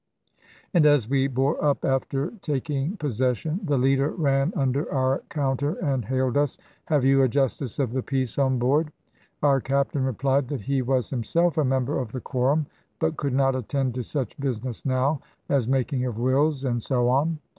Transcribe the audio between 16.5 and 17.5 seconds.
and so on.